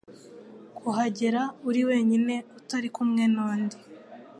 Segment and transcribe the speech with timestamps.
[0.77, 3.77] kuhagera uri wenyine utari kumwe nundi